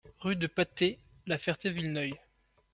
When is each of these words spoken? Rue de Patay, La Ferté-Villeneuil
Rue 0.21 0.35
de 0.35 0.47
Patay, 0.47 0.97
La 1.27 1.37
Ferté-Villeneuil 1.37 2.15